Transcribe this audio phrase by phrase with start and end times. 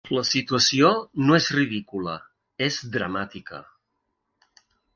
[0.17, 0.89] La situació
[1.25, 2.17] no és ridícula,
[2.71, 3.63] és dramàtica.